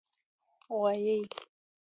🐂 0.67 0.69
غوایی 0.75 1.21